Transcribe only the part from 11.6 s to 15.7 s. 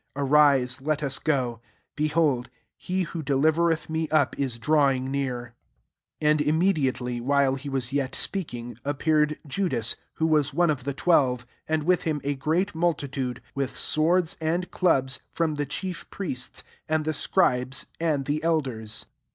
and with him a great multitude, with swords and clubs, from the